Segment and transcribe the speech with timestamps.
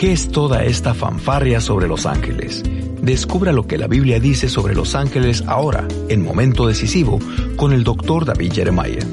[0.00, 2.62] ¿Qué es toda esta fanfarria sobre los ángeles?
[3.02, 7.18] Descubra lo que la Biblia dice sobre los ángeles ahora, en momento decisivo,
[7.56, 9.06] con el doctor David Jeremiah.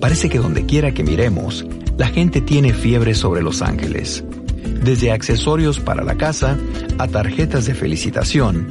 [0.00, 1.64] Parece que donde quiera que miremos,
[1.96, 4.24] la gente tiene fiebre sobre los ángeles.
[4.82, 6.58] Desde accesorios para la casa
[6.98, 8.66] a tarjetas de felicitación,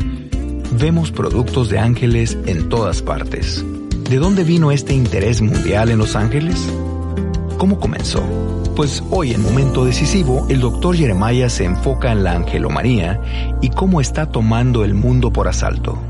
[0.77, 3.63] vemos productos de ángeles en todas partes.
[4.09, 6.67] ¿De dónde vino este interés mundial en los ángeles?
[7.57, 8.48] ¿Cómo comenzó?
[8.79, 13.99] Pues hoy en Momento Decisivo, el doctor Jeremiah se enfoca en la angelomanía y cómo
[13.99, 16.01] está tomando el mundo por asalto.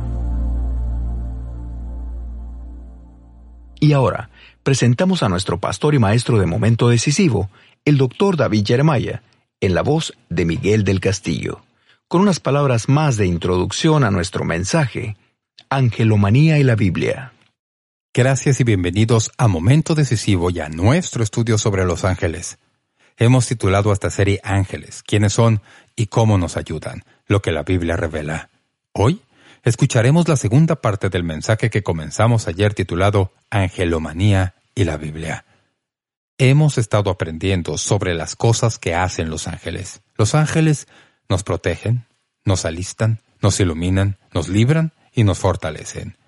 [3.79, 4.29] Y ahora,
[4.61, 7.49] presentamos a nuestro pastor y maestro de Momento Decisivo,
[7.85, 9.23] el doctor David Jeremiah,
[9.61, 11.61] en la voz de Miguel del Castillo,
[12.07, 15.17] con unas palabras más de introducción a nuestro mensaje,
[15.71, 17.33] Angelomanía y la Biblia.
[18.19, 22.59] Gracias y bienvenidos a Momento Decisivo y a nuestro estudio sobre los ángeles.
[23.15, 25.61] Hemos titulado esta serie Ángeles, quiénes son
[25.95, 28.49] y cómo nos ayudan, lo que la Biblia revela.
[28.91, 29.21] Hoy
[29.63, 35.45] escucharemos la segunda parte del mensaje que comenzamos ayer titulado Angelomanía y la Biblia.
[36.37, 40.01] Hemos estado aprendiendo sobre las cosas que hacen los ángeles.
[40.17, 40.89] Los ángeles
[41.29, 42.05] nos protegen,
[42.43, 46.18] nos alistan, nos iluminan, nos libran y nos fortalecen.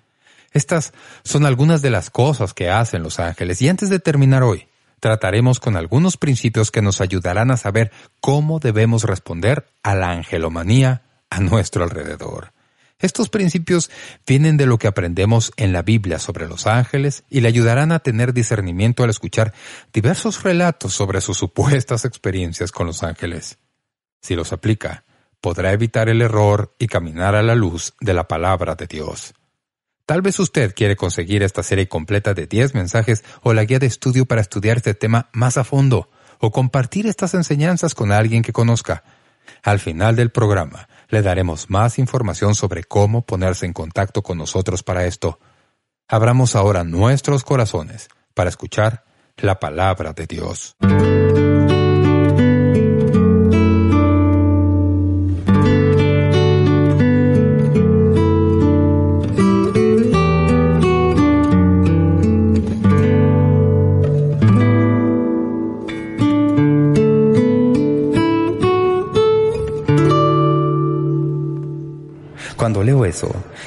[0.52, 0.92] Estas
[1.24, 4.68] son algunas de las cosas que hacen los ángeles y antes de terminar hoy,
[5.00, 11.02] trataremos con algunos principios que nos ayudarán a saber cómo debemos responder a la angelomanía
[11.28, 12.52] a nuestro alrededor.
[13.00, 13.90] Estos principios
[14.24, 17.98] vienen de lo que aprendemos en la Biblia sobre los ángeles y le ayudarán a
[17.98, 19.52] tener discernimiento al escuchar
[19.92, 23.58] diversos relatos sobre sus supuestas experiencias con los ángeles.
[24.20, 25.02] Si los aplica,
[25.40, 29.34] podrá evitar el error y caminar a la luz de la palabra de Dios.
[30.06, 33.86] Tal vez usted quiere conseguir esta serie completa de 10 mensajes o la guía de
[33.86, 38.52] estudio para estudiar este tema más a fondo, o compartir estas enseñanzas con alguien que
[38.52, 39.04] conozca.
[39.62, 44.82] Al final del programa, le daremos más información sobre cómo ponerse en contacto con nosotros
[44.82, 45.38] para esto.
[46.08, 49.04] Abramos ahora nuestros corazones para escuchar
[49.36, 50.76] la palabra de Dios.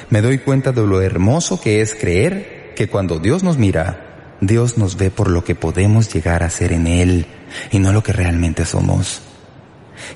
[0.10, 4.78] Me doy cuenta de lo hermoso que es creer que cuando Dios nos mira, Dios
[4.78, 7.26] nos ve por lo que podemos llegar a ser en Él
[7.72, 9.22] y no lo que realmente somos.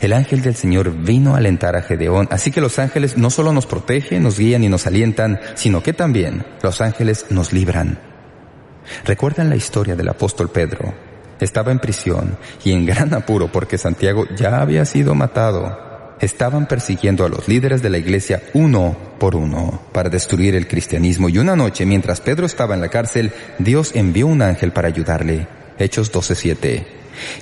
[0.02, 3.54] El ángel del Señor vino a alentar a Gedeón, así que los ángeles no solo
[3.54, 7.98] nos protegen, nos guían y nos alientan, sino que también los ángeles nos libran.
[9.06, 10.94] ¿Recuerdan la historia del apóstol Pedro?
[11.40, 15.89] Estaba en prisión y en gran apuro porque Santiago ya había sido matado
[16.20, 21.30] estaban persiguiendo a los líderes de la iglesia uno por uno para destruir el cristianismo
[21.30, 25.48] y una noche mientras Pedro estaba en la cárcel, Dios envió un ángel para ayudarle.
[25.78, 26.86] Hechos 12.7.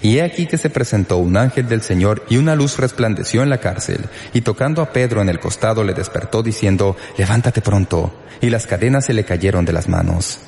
[0.02, 3.50] Y he aquí que se presentó un ángel del Señor y una luz resplandeció en
[3.50, 8.50] la cárcel, y tocando a Pedro en el costado le despertó diciendo, levántate pronto, y
[8.50, 10.40] las cadenas se le cayeron de las manos.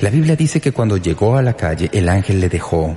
[0.00, 2.96] La Biblia dice que cuando llegó a la calle el ángel le dejó.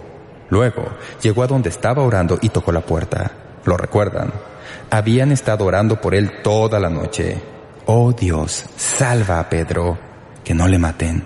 [0.50, 0.90] Luego
[1.22, 3.49] llegó a donde estaba orando y tocó la puerta.
[3.66, 4.32] ¿Lo recuerdan?
[4.90, 7.42] Habían estado orando por él toda la noche.
[7.86, 9.98] Oh Dios, salva a Pedro,
[10.44, 11.24] que no le maten.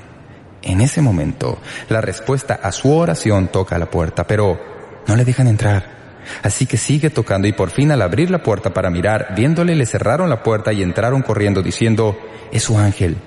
[0.62, 1.60] En ese momento,
[1.90, 4.60] la respuesta a su oración toca la puerta, pero
[5.08, 5.94] no le dejan entrar.
[6.42, 9.86] Así que sigue tocando y por fin al abrir la puerta para mirar, viéndole le
[9.86, 12.18] cerraron la puerta y entraron corriendo diciendo,
[12.52, 13.18] es su ángel.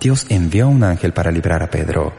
[0.00, 2.12] Dios envió a un ángel para librar a Pedro.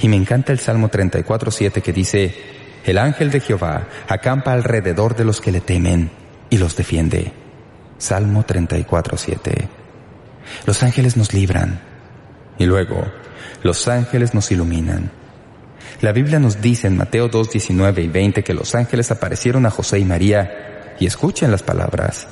[0.00, 2.34] Y me encanta el Salmo 34.7 que dice,
[2.86, 6.10] el ángel de Jehová acampa alrededor de los que le temen
[6.50, 7.32] y los defiende.
[7.98, 9.68] Salmo 34.7
[10.66, 11.80] Los ángeles nos libran.
[12.58, 13.04] Y luego,
[13.62, 15.10] los ángeles nos iluminan.
[16.00, 19.70] La Biblia nos dice en Mateo 2, 19 y 20 que los ángeles aparecieron a
[19.70, 22.28] José y María y escuchen las palabras.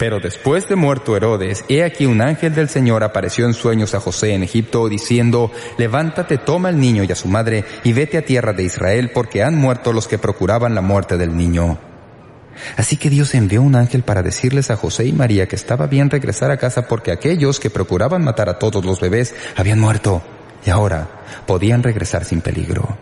[0.00, 4.00] Pero después de muerto Herodes, he aquí un ángel del Señor apareció en sueños a
[4.00, 8.24] José en Egipto, diciendo, Levántate, toma al niño y a su madre, y vete a
[8.24, 11.78] tierra de Israel, porque han muerto los que procuraban la muerte del niño.
[12.78, 16.08] Así que Dios envió un ángel para decirles a José y María que estaba bien
[16.08, 20.22] regresar a casa porque aquellos que procuraban matar a todos los bebés habían muerto
[20.64, 21.08] y ahora
[21.44, 22.96] podían regresar sin peligro.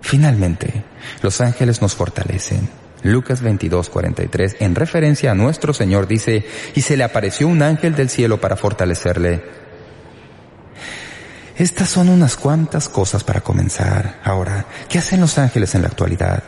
[0.00, 0.82] Finalmente,
[1.22, 6.96] los ángeles nos fortalecen Lucas 22, 43, en referencia a nuestro Señor, dice, y se
[6.96, 9.44] le apareció un ángel del cielo para fortalecerle.
[11.56, 14.20] Estas son unas cuantas cosas para comenzar.
[14.24, 16.42] Ahora, ¿qué hacen los ángeles en la actualidad?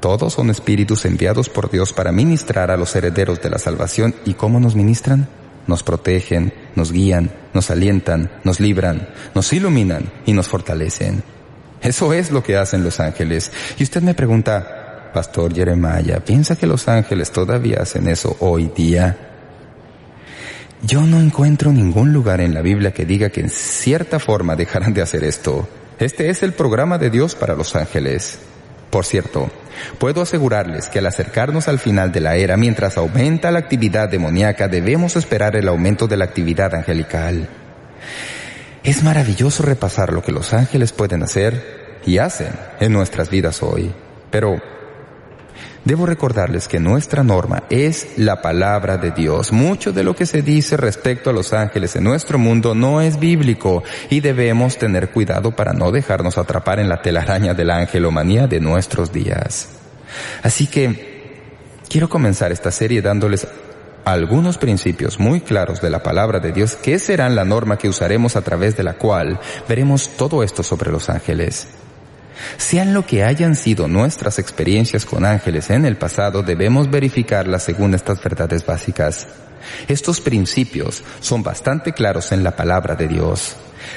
[0.00, 4.14] Todos son espíritus enviados por Dios para ministrar a los herederos de la salvación.
[4.24, 5.28] ¿Y cómo nos ministran?
[5.66, 11.22] Nos protegen, nos guían, nos alientan, nos libran, nos iluminan y nos fortalecen.
[11.82, 13.52] Eso es lo que hacen los ángeles.
[13.78, 14.79] Y usted me pregunta,
[15.12, 19.16] Pastor Jeremiah, ¿piensa que los ángeles todavía hacen eso hoy día?
[20.82, 24.94] Yo no encuentro ningún lugar en la Biblia que diga que en cierta forma dejarán
[24.94, 25.68] de hacer esto.
[25.98, 28.38] Este es el programa de Dios para los ángeles.
[28.88, 29.50] Por cierto,
[29.98, 34.68] puedo asegurarles que al acercarnos al final de la era, mientras aumenta la actividad demoníaca,
[34.68, 37.48] debemos esperar el aumento de la actividad angelical.
[38.82, 43.92] Es maravilloso repasar lo que los ángeles pueden hacer y hacen en nuestras vidas hoy.
[44.30, 44.60] Pero
[45.84, 49.50] Debo recordarles que nuestra norma es la palabra de Dios.
[49.50, 53.18] Mucho de lo que se dice respecto a los ángeles en nuestro mundo no es
[53.18, 58.46] bíblico y debemos tener cuidado para no dejarnos atrapar en la telaraña de la angelomanía
[58.46, 59.70] de nuestros días.
[60.42, 61.40] Así que
[61.88, 63.46] quiero comenzar esta serie dándoles
[64.04, 68.36] algunos principios muy claros de la palabra de Dios que serán la norma que usaremos
[68.36, 71.68] a través de la cual veremos todo esto sobre los ángeles.
[72.56, 77.94] Sean lo que hayan sido nuestras experiencias con ángeles en el pasado, debemos verificarlas según
[77.94, 79.26] estas verdades básicas.
[79.88, 83.56] Estos principios son bastante claros en la palabra de Dios.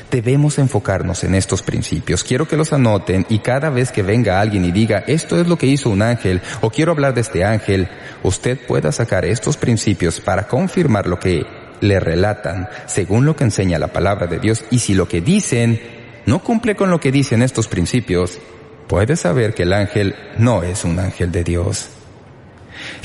[0.09, 2.23] Debemos enfocarnos en estos principios.
[2.23, 5.57] Quiero que los anoten y cada vez que venga alguien y diga, esto es lo
[5.57, 7.89] que hizo un ángel o quiero hablar de este ángel,
[8.23, 11.45] usted pueda sacar estos principios para confirmar lo que
[11.81, 15.81] le relatan según lo que enseña la palabra de Dios y si lo que dicen
[16.25, 18.39] no cumple con lo que dicen estos principios,
[18.87, 21.89] puede saber que el ángel no es un ángel de Dios.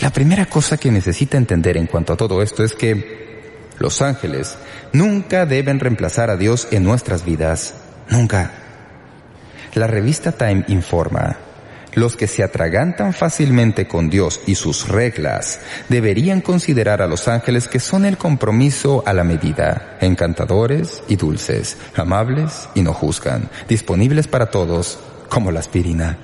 [0.00, 4.56] La primera cosa que necesita entender en cuanto a todo esto es que los ángeles
[4.92, 7.74] nunca deben reemplazar a Dios en nuestras vidas.
[8.08, 8.52] Nunca.
[9.74, 11.47] La revista Time informa
[11.94, 17.68] los que se atragantan fácilmente con Dios y sus reglas deberían considerar a los ángeles
[17.68, 24.28] que son el compromiso a la medida, encantadores y dulces, amables y no juzgan, disponibles
[24.28, 24.98] para todos,
[25.28, 26.18] como la aspirina.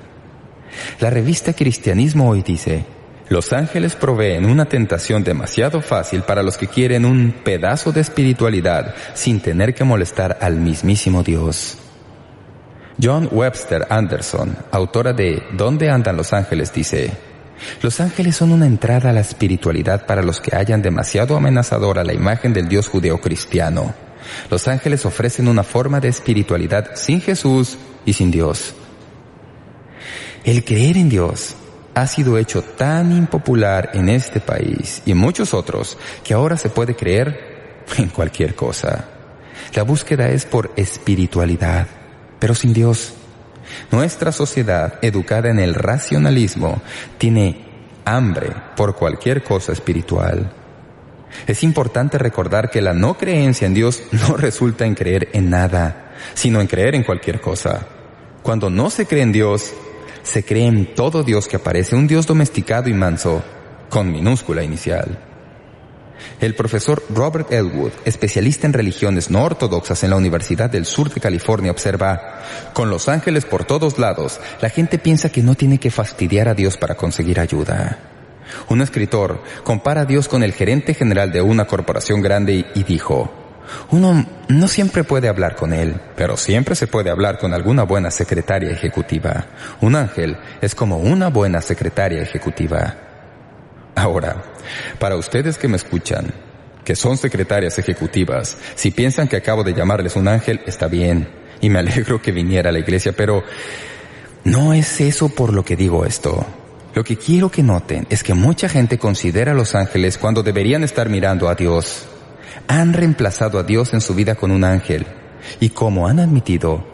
[1.01, 2.85] La revista Cristianismo hoy dice,
[3.29, 8.95] los ángeles proveen una tentación demasiado fácil para los que quieren un pedazo de espiritualidad
[9.15, 11.79] sin tener que molestar al mismísimo Dios.
[13.03, 17.13] John Webster Anderson, autora de ¿Dónde andan los ángeles?, dice,
[17.83, 22.13] Los ángeles son una entrada a la espiritualidad para los que hayan demasiado amenazadora la
[22.13, 23.95] imagen del Dios judeo-cristiano.
[24.51, 27.77] Los ángeles ofrecen una forma de espiritualidad sin Jesús
[28.07, 28.75] y sin Dios.
[30.45, 31.57] El creer en Dios
[31.95, 36.71] ha sido hecho tan impopular en este país y en muchos otros que ahora se
[36.71, 39.07] puede creer en cualquier cosa.
[39.75, 41.87] La búsqueda es por espiritualidad
[42.45, 43.15] pero sin Dios.
[43.91, 46.83] Nuestra sociedad, educada en el racionalismo,
[47.17, 47.65] tiene
[48.05, 50.53] hambre por cualquier cosa espiritual.
[51.47, 56.13] Es importante recordar que la no creencia en Dios no resulta en creer en nada,
[56.35, 57.87] sino en creer en cualquier cosa.
[58.43, 59.73] Cuando no se cree en Dios,
[60.23, 63.43] se cree en todo Dios que aparece, un Dios domesticado y manso,
[63.89, 65.19] con minúscula inicial.
[66.41, 71.21] El profesor Robert Elwood, especialista en religiones no ortodoxas en la Universidad del Sur de
[71.21, 72.41] California, observa,
[72.73, 76.55] con los ángeles por todos lados, la gente piensa que no tiene que fastidiar a
[76.55, 77.99] Dios para conseguir ayuda.
[78.69, 83.33] Un escritor compara a Dios con el gerente general de una corporación grande y dijo,
[83.91, 88.11] uno no siempre puede hablar con él, pero siempre se puede hablar con alguna buena
[88.11, 89.47] secretaria ejecutiva.
[89.81, 93.04] Un ángel es como una buena secretaria ejecutiva.
[93.95, 94.43] Ahora,
[94.99, 96.33] para ustedes que me escuchan,
[96.85, 101.29] que son secretarias ejecutivas, si piensan que acabo de llamarles un ángel, está bien,
[101.61, 103.43] y me alegro que viniera a la iglesia, pero
[104.45, 106.45] no es eso por lo que digo esto.
[106.95, 110.85] Lo que quiero que noten es que mucha gente considera a los ángeles cuando deberían
[110.85, 112.07] estar mirando a Dios.
[112.69, 115.07] Han reemplazado a Dios en su vida con un ángel,
[115.61, 116.87] y como han admitido,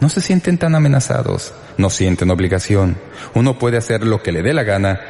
[0.00, 2.96] no se sienten tan amenazados, no sienten obligación.
[3.34, 5.00] Uno puede hacer lo que le dé la gana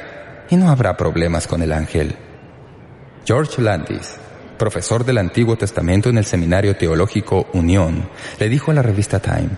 [0.51, 2.17] y no habrá problemas con el ángel.
[3.25, 4.15] George Landis,
[4.59, 9.51] profesor del Antiguo Testamento en el Seminario Teológico Unión, le dijo a la revista Time,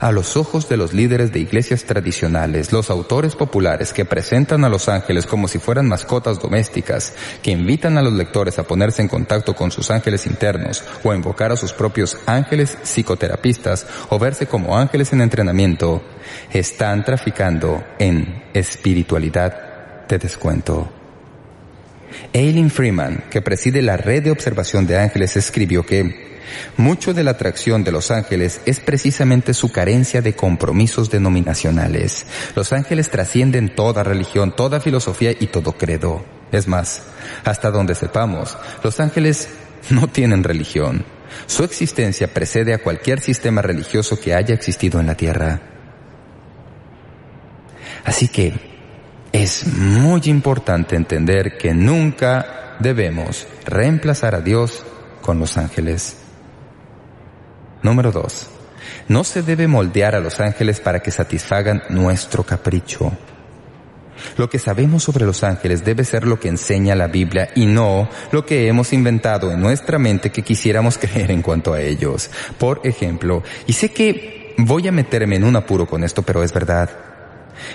[0.00, 4.68] a los ojos de los líderes de iglesias tradicionales, los autores populares que presentan a
[4.68, 9.08] los ángeles como si fueran mascotas domésticas, que invitan a los lectores a ponerse en
[9.08, 14.46] contacto con sus ángeles internos o a invocar a sus propios ángeles psicoterapistas o verse
[14.46, 16.02] como ángeles en entrenamiento,
[16.50, 19.63] están traficando en espiritualidad
[20.08, 20.90] de descuento.
[22.32, 26.34] Eileen Freeman, que preside la red de observación de ángeles, escribió que
[26.76, 32.26] mucho de la atracción de los ángeles es precisamente su carencia de compromisos denominacionales.
[32.54, 36.24] Los ángeles trascienden toda religión, toda filosofía y todo credo.
[36.52, 37.02] Es más,
[37.44, 39.48] hasta donde sepamos, los ángeles
[39.90, 41.04] no tienen religión.
[41.46, 45.60] Su existencia precede a cualquier sistema religioso que haya existido en la Tierra.
[48.04, 48.73] Así que
[49.34, 54.84] es muy importante entender que nunca debemos reemplazar a Dios
[55.22, 56.18] con los ángeles.
[57.82, 58.46] Número 2.
[59.08, 63.10] No se debe moldear a los ángeles para que satisfagan nuestro capricho.
[64.36, 68.08] Lo que sabemos sobre los ángeles debe ser lo que enseña la Biblia y no
[68.30, 72.30] lo que hemos inventado en nuestra mente que quisiéramos creer en cuanto a ellos.
[72.56, 76.52] Por ejemplo, y sé que voy a meterme en un apuro con esto, pero es
[76.52, 77.13] verdad.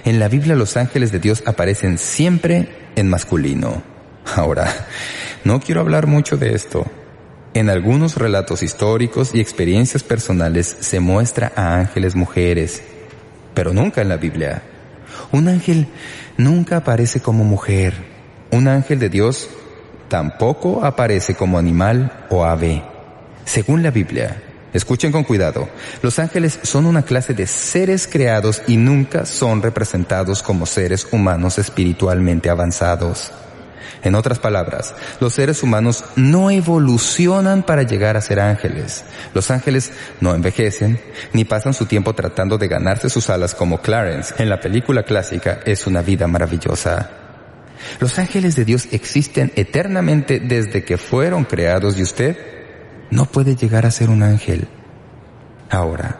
[0.06, 3.82] En la Biblia los ángeles de Dios aparecen siempre en masculino.
[4.36, 4.88] Ahora,
[5.44, 6.86] no quiero hablar mucho de esto,
[7.56, 12.84] en algunos relatos históricos y experiencias personales se muestra a ángeles mujeres,
[13.56, 14.62] pero nunca en la Biblia.
[15.32, 15.88] Un ángel
[16.38, 17.96] nunca aparece como mujer.
[18.52, 19.50] Un ángel de Dios
[20.10, 22.84] tampoco aparece como animal o ave.
[23.46, 24.44] Según la Biblia,
[24.74, 25.70] escuchen con cuidado,
[26.02, 31.58] los ángeles son una clase de seres creados y nunca son representados como seres humanos
[31.58, 33.32] espiritualmente avanzados.
[34.04, 39.04] En otras palabras, los seres humanos no evolucionan para llegar a ser ángeles.
[39.34, 41.02] Los ángeles no envejecen,
[41.34, 45.60] ni pasan su tiempo tratando de ganarse sus alas como Clarence en la película clásica
[45.66, 47.10] Es una vida maravillosa.
[48.00, 52.59] Los ángeles de Dios existen eternamente desde que fueron creados y usted
[53.12, 54.68] no puede llegar a ser un ángel.
[55.70, 56.20] Ahora,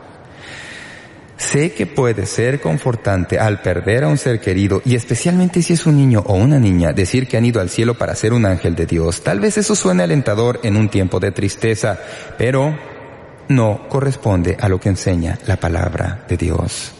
[1.40, 5.86] Sé que puede ser confortante al perder a un ser querido y especialmente si es
[5.86, 8.76] un niño o una niña decir que han ido al cielo para ser un ángel
[8.76, 9.24] de Dios.
[9.24, 11.98] Tal vez eso suene alentador en un tiempo de tristeza,
[12.38, 12.78] pero
[13.48, 16.92] no corresponde a lo que enseña la palabra de Dios.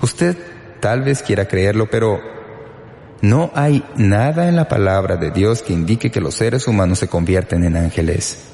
[0.00, 0.36] Usted
[0.80, 2.20] tal vez quiera creerlo, pero
[3.22, 7.08] no hay nada en la palabra de Dios que indique que los seres humanos se
[7.08, 8.51] convierten en ángeles.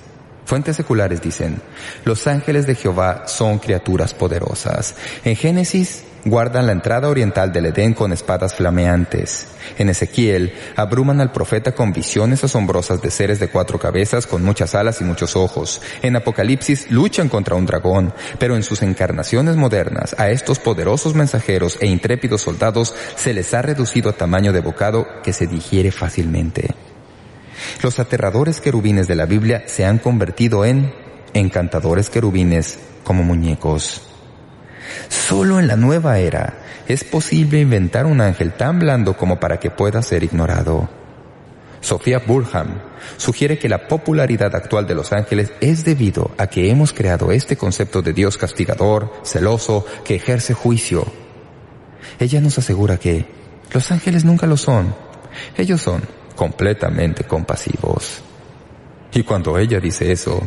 [0.48, 1.60] Fuentes seculares dicen,
[2.06, 4.94] los ángeles de Jehová son criaturas poderosas.
[5.22, 9.46] En Génesis guardan la entrada oriental del Edén con espadas flameantes.
[9.76, 14.74] En Ezequiel abruman al profeta con visiones asombrosas de seres de cuatro cabezas con muchas
[14.74, 15.82] alas y muchos ojos.
[16.00, 21.76] En Apocalipsis luchan contra un dragón, pero en sus encarnaciones modernas a estos poderosos mensajeros
[21.82, 26.74] e intrépidos soldados se les ha reducido a tamaño de bocado que se digiere fácilmente.
[27.82, 30.92] Los aterradores querubines de la Biblia se han convertido en
[31.32, 34.02] encantadores querubines como muñecos.
[35.08, 36.58] Solo en la nueva era
[36.88, 40.88] es posible inventar un ángel tan blando como para que pueda ser ignorado.
[41.80, 42.80] Sofía Burham
[43.16, 47.56] sugiere que la popularidad actual de los ángeles es debido a que hemos creado este
[47.56, 51.06] concepto de Dios castigador, celoso, que ejerce juicio.
[52.18, 53.26] Ella nos asegura que
[53.72, 54.96] los ángeles nunca lo son.
[55.56, 58.22] Ellos son completamente compasivos.
[59.12, 60.40] Y cuando ella dice eso,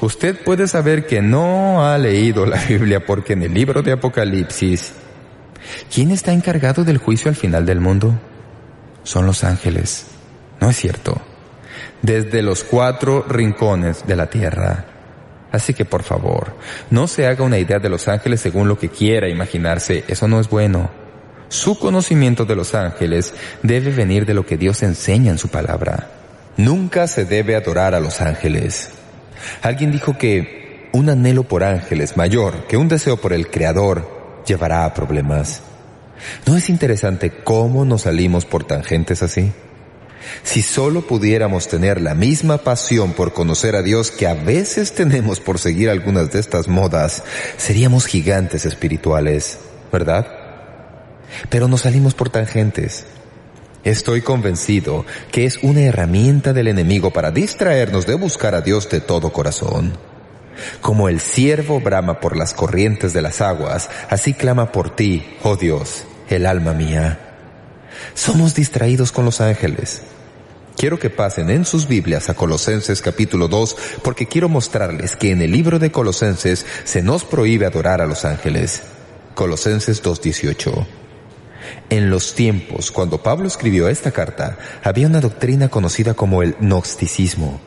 [0.00, 4.94] usted puede saber que no ha leído la Biblia porque en el libro de Apocalipsis,
[5.94, 8.18] ¿quién está encargado del juicio al final del mundo?
[9.02, 10.06] Son los ángeles.
[10.62, 11.20] ¿No es cierto?
[12.00, 14.86] Desde los cuatro rincones de la tierra.
[15.52, 16.56] Así que por favor,
[16.88, 20.04] no se haga una idea de los ángeles según lo que quiera imaginarse.
[20.08, 21.05] Eso no es bueno.
[21.48, 26.10] Su conocimiento de los ángeles debe venir de lo que Dios enseña en su palabra.
[26.56, 28.90] Nunca se debe adorar a los ángeles.
[29.62, 34.84] Alguien dijo que un anhelo por ángeles mayor que un deseo por el Creador llevará
[34.84, 35.60] a problemas.
[36.46, 39.52] ¿No es interesante cómo nos salimos por tangentes así?
[40.42, 45.38] Si solo pudiéramos tener la misma pasión por conocer a Dios que a veces tenemos
[45.38, 47.22] por seguir algunas de estas modas,
[47.56, 49.58] seríamos gigantes espirituales,
[49.92, 50.26] ¿verdad?
[51.48, 53.06] Pero nos salimos por tangentes.
[53.86, 59.00] Estoy convencido que es una herramienta del enemigo para distraernos de buscar a Dios de
[59.00, 59.96] todo corazón.
[60.80, 65.54] Como el siervo brama por las corrientes de las aguas, así clama por ti, oh
[65.54, 67.20] Dios, el alma mía.
[68.14, 70.02] Somos distraídos con los ángeles.
[70.76, 75.42] Quiero que pasen en sus Biblias a Colosenses capítulo 2 porque quiero mostrarles que en
[75.42, 78.82] el libro de Colosenses se nos prohíbe adorar a los ángeles.
[79.34, 81.05] Colosenses 2.18
[81.90, 87.60] En los tiempos, cuando Pablo escribió esta carta, había una doctrina conocida como el gnosticismo,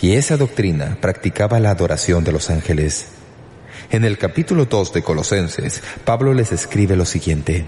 [0.00, 3.06] y esa doctrina practicaba la adoración de los ángeles.
[3.90, 7.66] En el capítulo 2 de Colosenses, Pablo les escribe lo siguiente.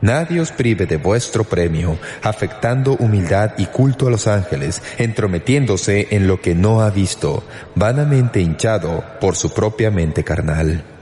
[0.00, 6.26] Nadie os prive de vuestro premio, afectando humildad y culto a los ángeles, entrometiéndose en
[6.26, 10.93] lo que no ha visto, vanamente hinchado por su propia mente carnal.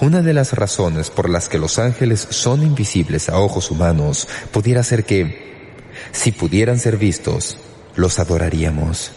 [0.00, 4.82] Una de las razones por las que los ángeles son invisibles a ojos humanos pudiera
[4.82, 5.76] ser que,
[6.10, 7.58] si pudieran ser vistos,
[7.96, 9.12] los adoraríamos.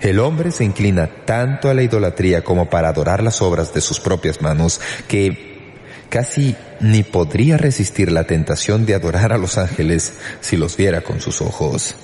[0.00, 4.00] El hombre se inclina tanto a la idolatría como para adorar las obras de sus
[4.00, 5.76] propias manos que
[6.08, 11.20] casi ni podría resistir la tentación de adorar a los ángeles si los viera con
[11.20, 11.94] sus ojos.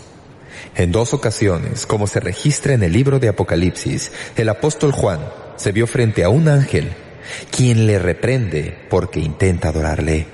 [0.77, 5.19] En dos ocasiones, como se registra en el libro de Apocalipsis, el apóstol Juan
[5.57, 6.93] se vio frente a un ángel,
[7.51, 10.27] quien le reprende porque intenta adorarle.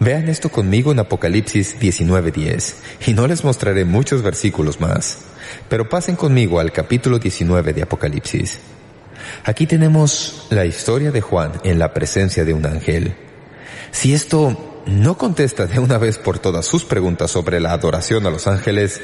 [0.00, 2.74] Vean esto conmigo en Apocalipsis 19.10,
[3.06, 5.18] y no les mostraré muchos versículos más,
[5.68, 8.58] pero pasen conmigo al capítulo 19 de Apocalipsis.
[9.44, 13.14] Aquí tenemos la historia de Juan en la presencia de un ángel.
[13.92, 18.30] Si esto no contesta de una vez por todas sus preguntas sobre la adoración a
[18.30, 19.00] los ángeles,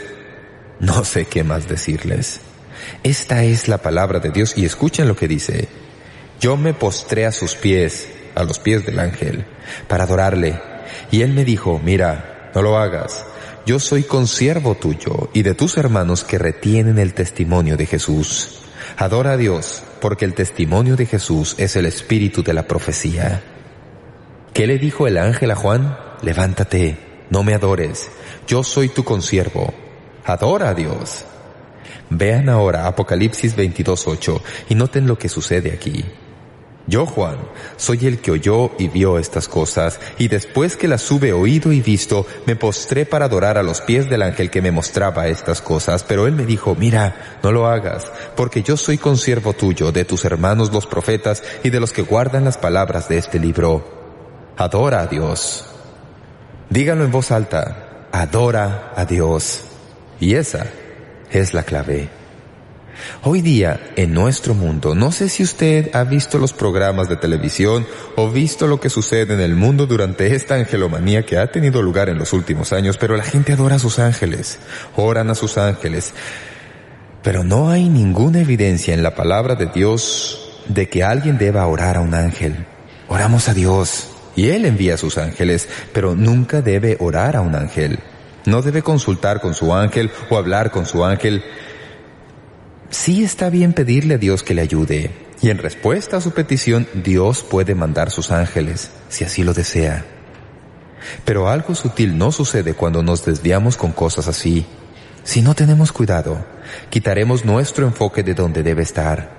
[0.81, 2.41] no sé qué más decirles.
[3.03, 5.69] Esta es la palabra de Dios y escuchen lo que dice.
[6.41, 9.45] Yo me postré a sus pies, a los pies del ángel,
[9.89, 10.59] para adorarle.
[11.11, 13.27] Y él me dijo, mira, no lo hagas.
[13.67, 18.63] Yo soy consiervo tuyo y de tus hermanos que retienen el testimonio de Jesús.
[18.97, 23.43] Adora a Dios, porque el testimonio de Jesús es el espíritu de la profecía.
[24.55, 25.99] ¿Qué le dijo el ángel a Juan?
[26.23, 26.97] Levántate,
[27.29, 28.11] no me adores,
[28.47, 29.75] yo soy tu consiervo.
[30.25, 31.27] Adora a Dios.
[32.09, 36.05] Vean ahora Apocalipsis 22.8 y noten lo que sucede aquí.
[36.91, 37.37] Yo, Juan,
[37.77, 41.81] soy el que oyó y vio estas cosas, y después que las hube oído y
[41.81, 46.03] visto, me postré para adorar a los pies del ángel que me mostraba estas cosas,
[46.03, 50.25] pero él me dijo, mira, no lo hagas, porque yo soy consiervo tuyo, de tus
[50.25, 54.53] hermanos los profetas y de los que guardan las palabras de este libro.
[54.57, 55.67] Adora a Dios.
[56.71, 59.63] Díganlo en voz alta, adora a Dios.
[60.19, 60.67] Y esa
[61.31, 62.20] es la clave.
[63.23, 67.87] Hoy día, en nuestro mundo, no sé si usted ha visto los programas de televisión
[68.17, 72.09] o visto lo que sucede en el mundo durante esta angelomanía que ha tenido lugar
[72.09, 74.59] en los últimos años, pero la gente adora a sus ángeles,
[74.97, 76.13] oran a sus ángeles.
[77.23, 81.97] Pero no hay ninguna evidencia en la palabra de Dios de que alguien deba orar
[81.97, 82.67] a un ángel.
[83.09, 87.55] Oramos a Dios y Él envía a sus ángeles, pero nunca debe orar a un
[87.55, 87.99] ángel.
[88.47, 91.45] No debe consultar con su ángel o hablar con su ángel.
[92.91, 96.89] Sí está bien pedirle a Dios que le ayude, y en respuesta a su petición
[96.93, 100.05] Dios puede mandar sus ángeles, si así lo desea.
[101.25, 104.67] Pero algo sutil no sucede cuando nos desviamos con cosas así.
[105.23, 106.45] Si no tenemos cuidado,
[106.91, 109.39] quitaremos nuestro enfoque de donde debe estar.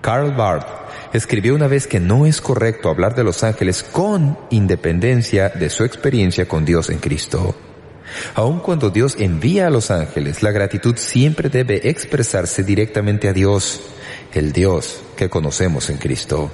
[0.00, 0.66] Karl Barth
[1.12, 5.84] escribió una vez que no es correcto hablar de los ángeles con independencia de su
[5.84, 7.54] experiencia con Dios en Cristo.
[8.34, 13.80] Aun cuando Dios envía a los ángeles, la gratitud siempre debe expresarse directamente a Dios,
[14.32, 16.50] el Dios que conocemos en Cristo.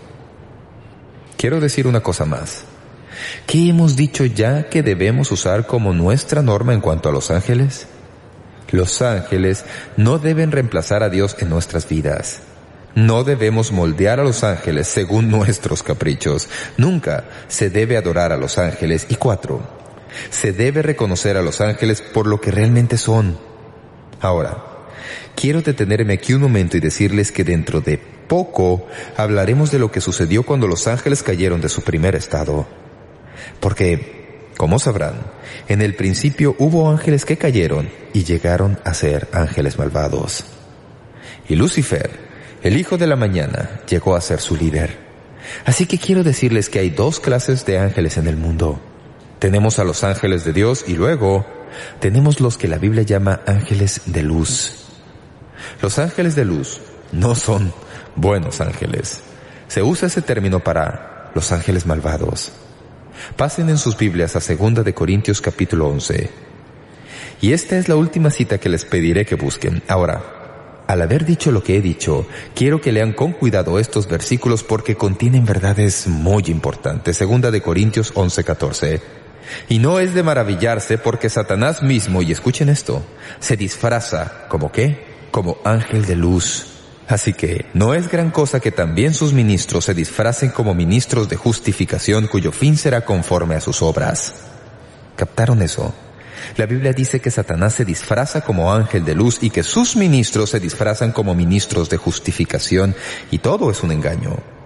[1.37, 2.65] Quiero decir una cosa más.
[3.47, 7.87] ¿Qué hemos dicho ya que debemos usar como nuestra norma en cuanto a los ángeles?
[8.71, 9.65] Los ángeles
[9.97, 12.41] no deben reemplazar a Dios en nuestras vidas.
[12.95, 16.49] No debemos moldear a los ángeles según nuestros caprichos.
[16.77, 19.07] Nunca se debe adorar a los ángeles.
[19.09, 19.78] Y cuatro,
[20.31, 23.39] se debe reconocer a los ángeles por lo que realmente son.
[24.21, 24.65] Ahora,
[25.35, 30.01] quiero detenerme aquí un momento y decirles que dentro de poco hablaremos de lo que
[30.01, 32.67] sucedió cuando los ángeles cayeron de su primer estado.
[33.61, 35.15] Porque, como sabrán,
[35.69, 40.45] en el principio hubo ángeles que cayeron y llegaron a ser ángeles malvados.
[41.49, 42.11] Y Lucifer,
[42.63, 45.09] el hijo de la mañana, llegó a ser su líder.
[45.65, 48.81] Así que quiero decirles que hay dos clases de ángeles en el mundo.
[49.39, 51.47] Tenemos a los ángeles de Dios y luego
[52.01, 54.73] tenemos los que la Biblia llama ángeles de luz.
[55.81, 56.81] Los ángeles de luz
[57.13, 57.73] no son
[58.17, 59.21] buenos ángeles.
[59.69, 62.53] Se usa ese término para los ángeles malvados.
[63.37, 66.31] Pasen en sus Biblias a 2 de Corintios capítulo 11.
[67.41, 69.83] Y esta es la última cita que les pediré que busquen.
[69.87, 74.65] Ahora, al haber dicho lo que he dicho, quiero que lean con cuidado estos versículos
[74.65, 77.17] porque contienen verdades muy importantes.
[77.17, 79.18] Segunda de Corintios 11, 14.
[79.69, 83.03] Y no es de maravillarse porque Satanás mismo, y escuchen esto,
[83.41, 85.07] se disfraza como qué?
[85.31, 86.67] Como ángel de luz.
[87.09, 91.37] Así que no es gran cosa que también sus ministros se disfracen como ministros de
[91.37, 94.35] justificación cuyo fin será conforme a sus obras.
[95.17, 95.95] ¿Captaron eso?
[96.57, 100.51] La Biblia dice que Satanás se disfraza como ángel de luz y que sus ministros
[100.51, 102.95] se disfrazan como ministros de justificación
[103.31, 104.58] y todo es un engaño.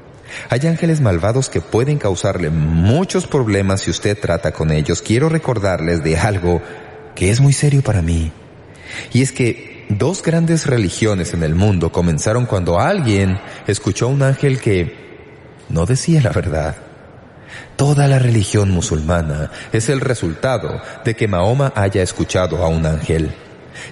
[0.49, 5.03] Hay ángeles malvados que pueden causarle muchos problemas si usted trata con ellos.
[5.03, 6.63] Quiero recordarles de algo
[7.15, 8.33] que es muy serio para mí.
[9.13, 14.23] Y es que dos grandes religiones en el mundo comenzaron cuando alguien escuchó a un
[14.23, 14.95] ángel que
[15.69, 16.77] no decía la verdad.
[17.77, 23.33] Toda la religión musulmana es el resultado de que Mahoma haya escuchado a un ángel.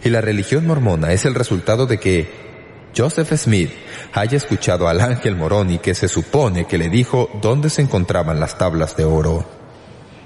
[0.05, 2.49] Y la religión mormona es el resultado de que
[2.96, 3.70] Joseph Smith
[4.12, 8.59] haya escuchado al ángel Moroni que se supone que le dijo dónde se encontraban las
[8.59, 9.44] tablas de oro.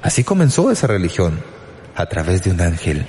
[0.02, 1.40] Así comenzó esa religión,
[1.94, 3.06] a través de un ángel.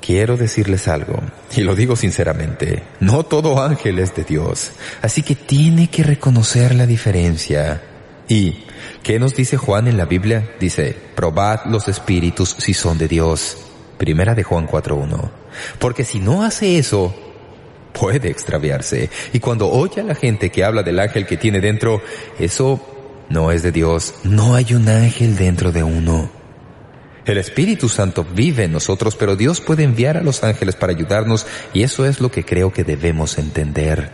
[0.00, 1.18] Quiero decirles algo,
[1.56, 6.74] y lo digo sinceramente, no todo ángel es de Dios, así que tiene que reconocer
[6.74, 7.80] la diferencia.
[8.28, 8.64] ¿Y
[9.02, 10.50] qué nos dice Juan en la Biblia?
[10.60, 13.56] Dice, probad los espíritus si son de Dios.
[13.98, 15.30] Primera de Juan 4.1.
[15.78, 17.14] Porque si no hace eso,
[17.98, 19.08] puede extraviarse.
[19.32, 22.02] Y cuando oye a la gente que habla del ángel que tiene dentro,
[22.38, 22.80] eso
[23.30, 24.14] no es de Dios.
[24.24, 26.30] No hay un ángel dentro de uno.
[27.24, 31.46] El Espíritu Santo vive en nosotros, pero Dios puede enviar a los ángeles para ayudarnos
[31.72, 34.12] y eso es lo que creo que debemos entender.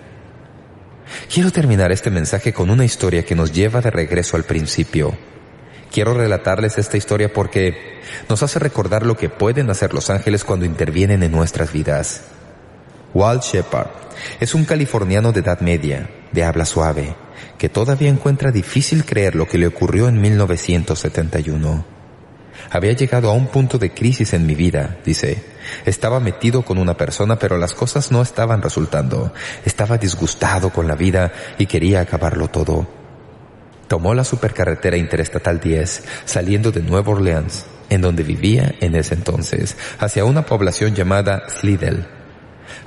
[1.32, 5.16] Quiero terminar este mensaje con una historia que nos lleva de regreso al principio.
[5.90, 10.64] Quiero relatarles esta historia porque nos hace recordar lo que pueden hacer los ángeles cuando
[10.64, 12.22] intervienen en nuestras vidas.
[13.12, 13.88] Walt Shepard
[14.38, 17.14] es un californiano de edad media, de habla suave,
[17.58, 21.84] que todavía encuentra difícil creer lo que le ocurrió en 1971.
[22.70, 25.42] Había llegado a un punto de crisis en mi vida, dice.
[25.84, 29.32] Estaba metido con una persona, pero las cosas no estaban resultando.
[29.64, 32.86] Estaba disgustado con la vida y quería acabarlo todo.
[33.88, 39.76] Tomó la supercarretera interestatal 10, saliendo de Nueva Orleans, en donde vivía en ese entonces,
[39.98, 42.19] hacia una población llamada Slidell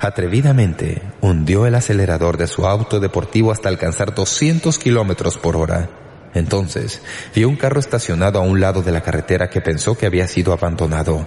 [0.00, 5.88] Atrevidamente hundió el acelerador de su auto deportivo hasta alcanzar 200 kilómetros por hora.
[6.34, 7.00] Entonces,
[7.34, 10.52] vio un carro estacionado a un lado de la carretera que pensó que había sido
[10.52, 11.26] abandonado.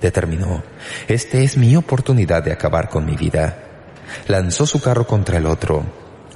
[0.00, 0.62] Determinó,
[1.08, 3.58] esta es mi oportunidad de acabar con mi vida.
[4.28, 5.84] Lanzó su carro contra el otro.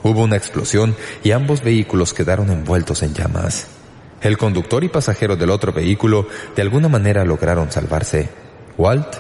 [0.03, 3.69] Hubo una explosión y ambos vehículos quedaron envueltos en llamas.
[4.21, 8.29] El conductor y pasajero del otro vehículo de alguna manera lograron salvarse.
[8.77, 9.17] Walt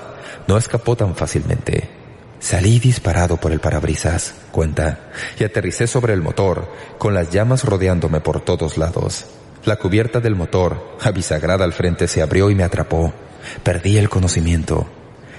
[0.48, 1.97] no escapó tan fácilmente.
[2.40, 8.20] Salí disparado por el parabrisas, cuenta, y aterricé sobre el motor, con las llamas rodeándome
[8.20, 9.26] por todos lados.
[9.64, 13.12] La cubierta del motor, abisagrada al frente, se abrió y me atrapó.
[13.64, 14.86] Perdí el conocimiento.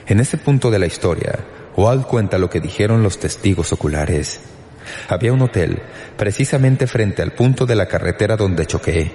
[0.08, 1.40] En ese punto de la historia,
[1.78, 4.42] Walt cuenta lo que dijeron los testigos oculares.
[5.08, 5.82] Había un hotel,
[6.18, 9.12] precisamente frente al punto de la carretera donde choqué.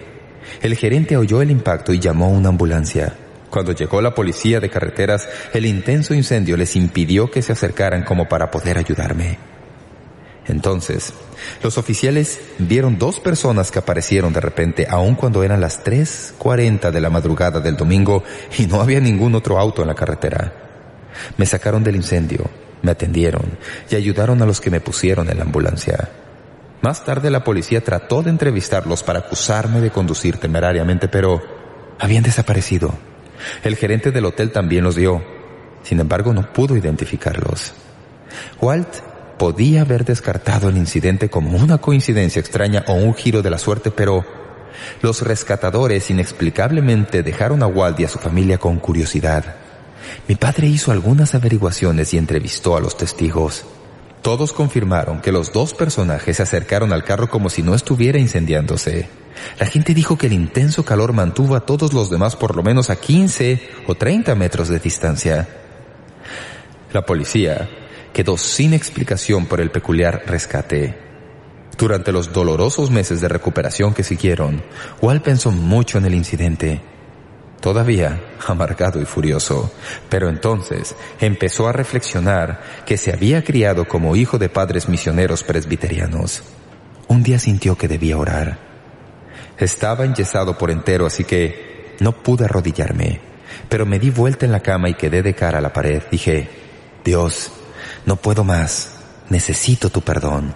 [0.63, 3.15] El gerente oyó el impacto y llamó a una ambulancia.
[3.55, 8.29] Cuando llegó la policía de carreteras, el intenso incendio les impidió que se acercaran como
[8.29, 9.39] para poder ayudarme.
[10.49, 11.13] Entonces,
[11.63, 17.01] los oficiales vieron dos personas que aparecieron de repente aun cuando eran las 3.40 de
[17.01, 18.25] la madrugada del domingo
[18.59, 20.53] y no había ningún otro auto en la carretera.
[21.37, 22.51] Me sacaron del incendio,
[22.83, 23.57] me atendieron
[23.89, 26.09] y ayudaron a los que me pusieron en la ambulancia.
[26.83, 31.41] Más tarde la policía trató de entrevistarlos para acusarme de conducir temerariamente, pero
[32.01, 33.14] habían desaparecido.
[33.63, 35.23] El gerente del hotel también los vio.
[35.83, 37.73] Sin embargo, no pudo identificarlos.
[38.61, 38.89] Walt
[39.39, 43.91] podía haber descartado el incidente como una coincidencia extraña o un giro de la suerte,
[43.91, 44.25] pero
[45.03, 49.57] los rescatadores inexplicablemente dejaron a Walt y a su familia con curiosidad.
[50.29, 53.65] Mi padre hizo algunas averiguaciones y entrevistó a los testigos.
[54.23, 59.09] Todos confirmaron que los dos personajes se acercaron al carro como si no estuviera incendiándose.
[59.59, 62.91] La gente dijo que el intenso calor mantuvo a todos los demás por lo menos
[62.91, 65.49] a 15 o 30 metros de distancia.
[66.93, 67.69] La policía
[68.13, 70.97] quedó sin explicación por el peculiar rescate.
[71.77, 74.63] Durante los dolorosos meses de recuperación que siguieron,
[75.03, 76.81] Walt pensó mucho en el incidente.
[77.61, 79.73] Todavía amargado y furioso,
[80.09, 86.43] pero entonces empezó a reflexionar que se había criado como hijo de padres misioneros presbiterianos.
[87.09, 88.59] Un día sintió que debía orar.
[89.59, 93.21] Estaba enyesado por entero, así que no pude arrodillarme.
[93.69, 96.03] Pero me di vuelta en la cama y quedé de cara a la pared.
[96.11, 96.49] Dije,
[97.05, 97.53] Dios,
[98.07, 98.97] no puedo más.
[99.31, 100.55] Necesito tu perdón.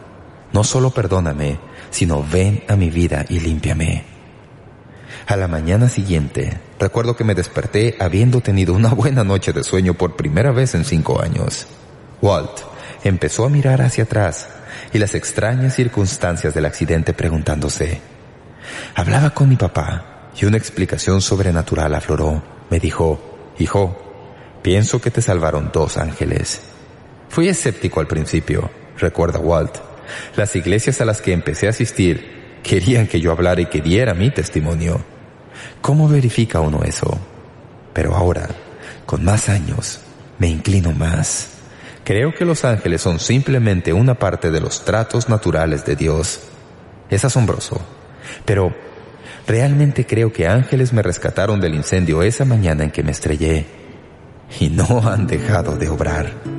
[0.52, 1.58] No solo perdóname,
[1.90, 4.04] sino ven a mi vida y límpiame.
[5.26, 9.94] A la mañana siguiente, recuerdo que me desperté habiendo tenido una buena noche de sueño
[9.94, 11.66] por primera vez en cinco años.
[12.22, 12.60] Walt
[13.04, 14.48] empezó a mirar hacia atrás
[14.92, 18.00] y las extrañas circunstancias del accidente preguntándose.
[18.94, 22.42] Hablaba con mi papá y una explicación sobrenatural afloró.
[22.70, 23.96] Me dijo, hijo,
[24.62, 26.60] pienso que te salvaron dos ángeles.
[27.28, 29.76] Fui escéptico al principio, recuerda Walt.
[30.36, 34.14] Las iglesias a las que empecé a asistir querían que yo hablara y que diera
[34.14, 35.00] mi testimonio.
[35.80, 37.18] ¿Cómo verifica uno eso?
[37.92, 38.48] Pero ahora,
[39.06, 40.00] con más años,
[40.38, 41.50] me inclino más.
[42.04, 46.40] Creo que los ángeles son simplemente una parte de los tratos naturales de Dios.
[47.10, 47.80] Es asombroso.
[48.44, 48.74] Pero
[49.46, 53.66] realmente creo que ángeles me rescataron del incendio esa mañana en que me estrellé.
[54.60, 56.57] Y no han dejado de obrar.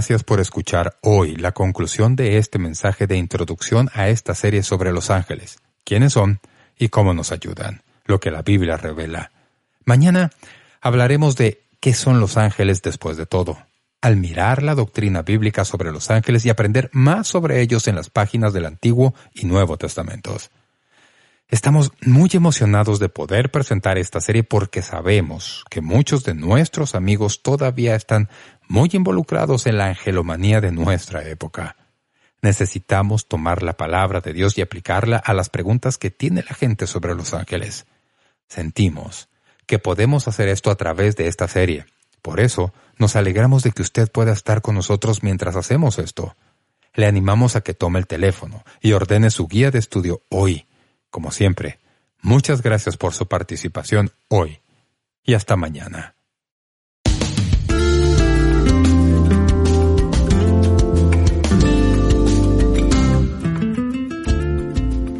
[0.00, 4.92] Gracias por escuchar hoy la conclusión de este mensaje de introducción a esta serie sobre
[4.92, 6.40] los ángeles, quiénes son
[6.78, 9.30] y cómo nos ayudan, lo que la Biblia revela.
[9.84, 10.30] Mañana
[10.80, 13.58] hablaremos de qué son los ángeles después de todo,
[14.00, 18.08] al mirar la doctrina bíblica sobre los ángeles y aprender más sobre ellos en las
[18.08, 20.50] páginas del Antiguo y Nuevo Testamentos.
[21.50, 27.42] Estamos muy emocionados de poder presentar esta serie porque sabemos que muchos de nuestros amigos
[27.42, 28.28] todavía están
[28.70, 31.74] muy involucrados en la angelomanía de nuestra época.
[32.40, 36.86] Necesitamos tomar la palabra de Dios y aplicarla a las preguntas que tiene la gente
[36.86, 37.86] sobre los ángeles.
[38.48, 39.28] Sentimos
[39.66, 41.84] que podemos hacer esto a través de esta serie.
[42.22, 46.36] Por eso, nos alegramos de que usted pueda estar con nosotros mientras hacemos esto.
[46.94, 50.68] Le animamos a que tome el teléfono y ordene su guía de estudio hoy.
[51.10, 51.80] Como siempre,
[52.22, 54.60] muchas gracias por su participación hoy
[55.24, 56.14] y hasta mañana.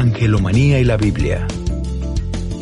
[0.00, 1.46] Angelomanía y la Biblia.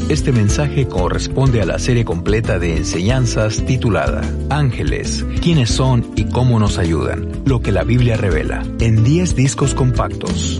[0.09, 6.59] Este mensaje corresponde a la serie completa de enseñanzas titulada Ángeles, quiénes son y cómo
[6.59, 10.59] nos ayudan, lo que la Biblia revela, en 10 discos compactos.